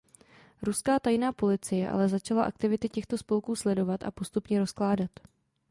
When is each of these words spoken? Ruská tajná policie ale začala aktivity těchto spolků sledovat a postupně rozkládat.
Ruská 0.61 0.99
tajná 0.99 1.31
policie 1.31 1.89
ale 1.89 2.07
začala 2.09 2.43
aktivity 2.43 2.89
těchto 2.89 3.17
spolků 3.17 3.55
sledovat 3.55 4.03
a 4.03 4.11
postupně 4.11 4.59
rozkládat. 4.59 5.11